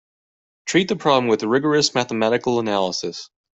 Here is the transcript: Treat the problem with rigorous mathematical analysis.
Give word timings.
Treat 0.65 0.87
the 0.87 0.95
problem 0.95 1.27
with 1.27 1.43
rigorous 1.43 1.93
mathematical 1.93 2.59
analysis. 2.59 3.29